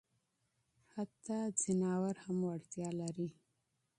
حتی 0.93 1.37
حیوانات 1.63 2.17
هم 2.25 2.37
وړتیا 2.47 2.89
لري. 2.99 3.29